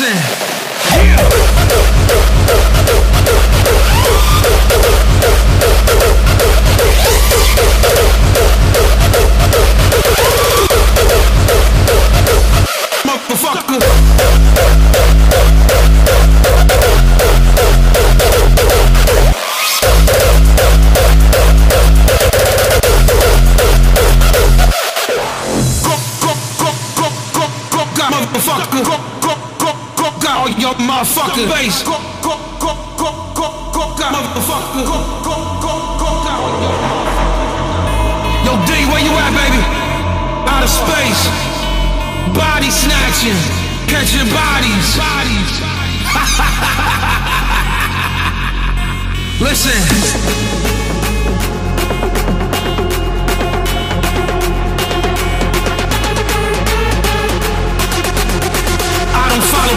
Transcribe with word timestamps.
your 0.00 0.08
motherfucking 1.14 2.23
motherfucker 31.34 31.50
face. 31.50 31.82
Go, 31.82 31.98
go, 32.22 32.38
go, 32.60 32.74
go, 32.96 33.10
go, 33.34 33.48
go, 33.72 33.94
go, 33.96 34.06
motherfucker. 34.14 34.86
Go, 34.86 34.98
go, 35.22 35.34
go, 35.60 35.72
go, 35.98 36.10
go. 36.24 36.34
Yo, 38.44 38.52
D, 38.66 38.70
where 38.86 39.02
you 39.02 39.10
at, 39.18 39.32
baby? 39.34 39.62
Out 40.46 40.62
of 40.62 40.70
space. 40.70 41.26
Body 42.34 42.70
snatching. 42.70 43.38
Catching 43.88 44.28
bodies. 44.30 44.96
Bodies. 44.96 45.60
Listen. 49.40 50.83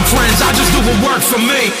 Trends, 0.04 0.40
I 0.42 0.52
just 0.52 0.72
do 0.72 0.78
what 0.78 0.98
works 1.04 1.26
for 1.26 1.38
me. 1.38 1.72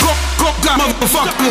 Go, 0.00 0.52
go, 0.62 0.70
motherfucker. 0.78 1.50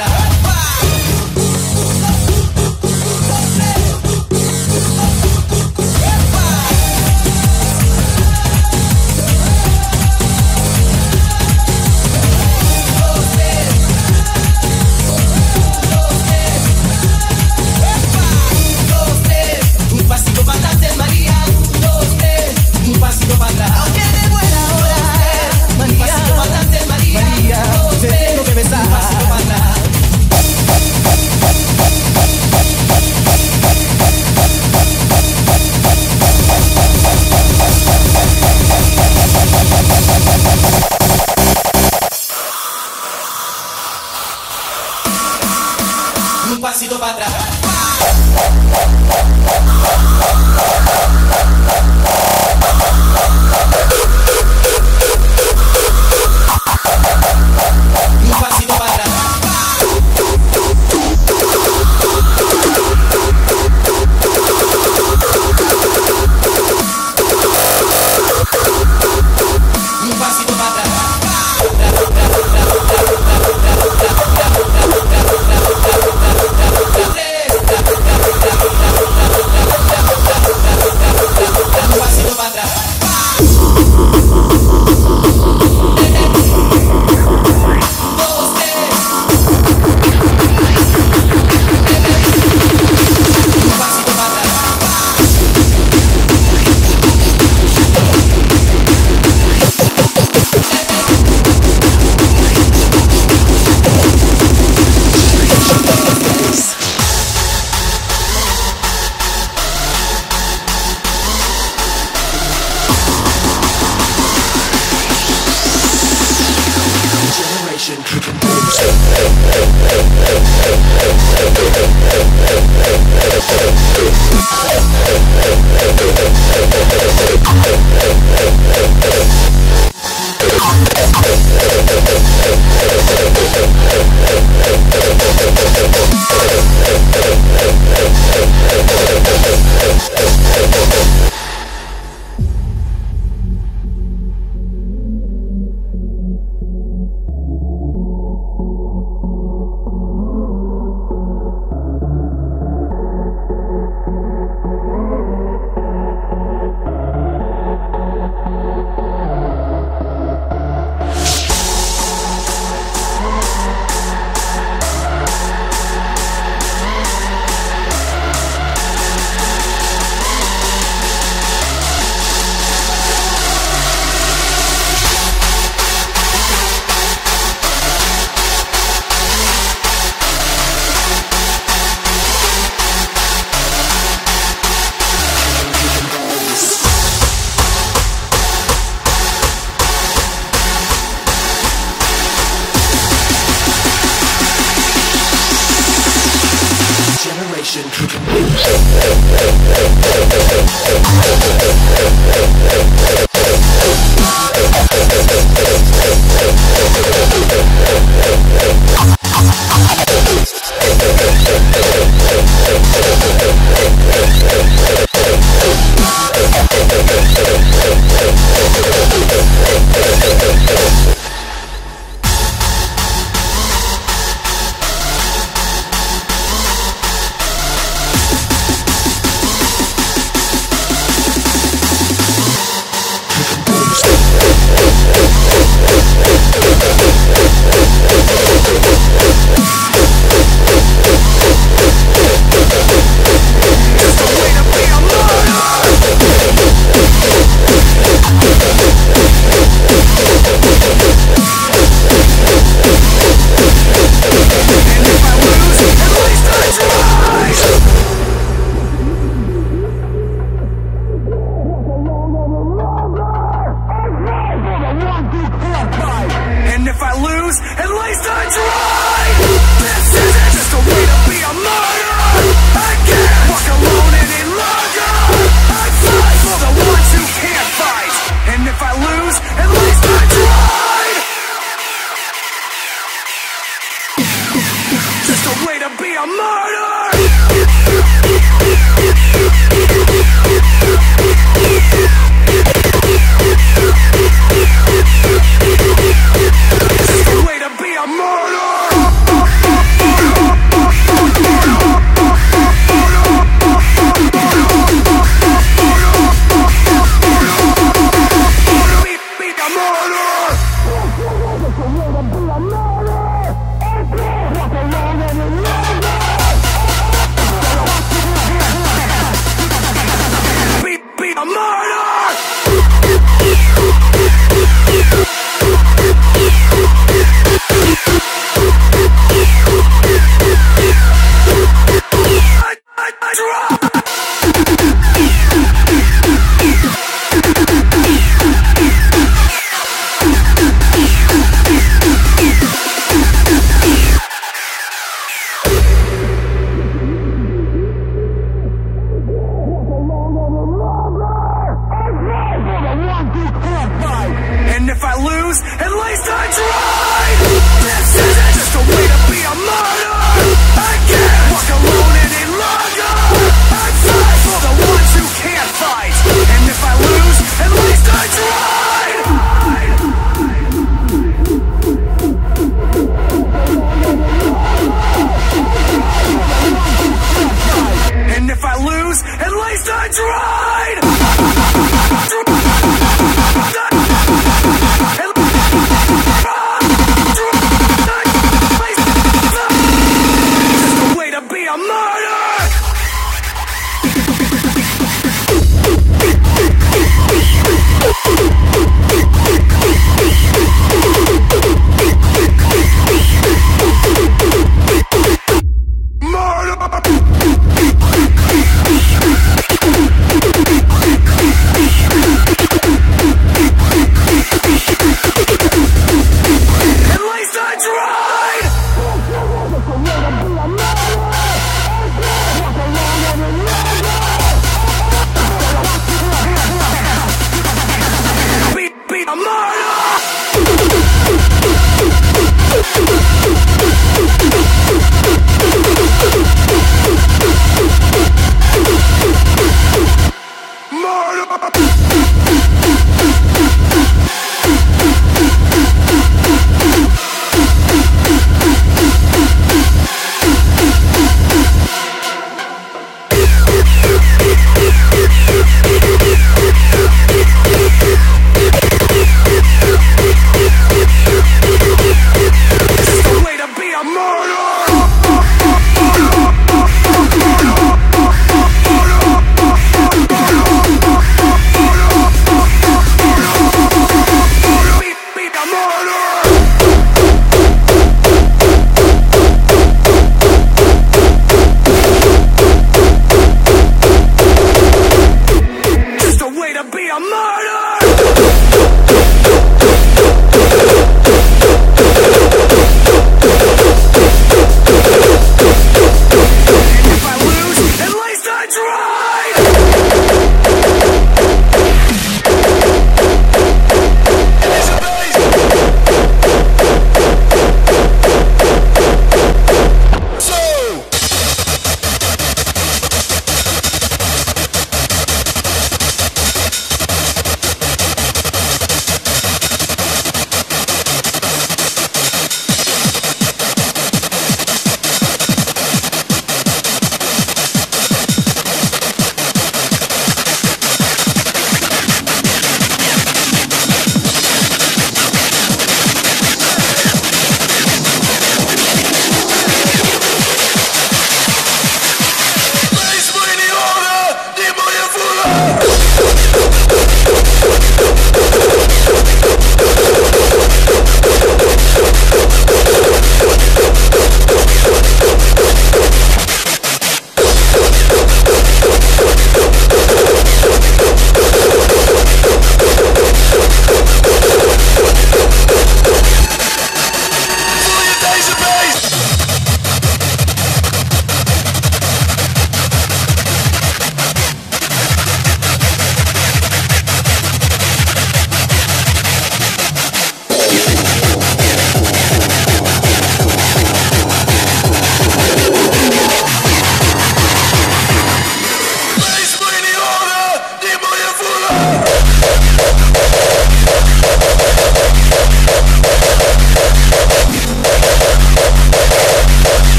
fiesta. 0.00 0.06
¡Epa! 0.06 1.19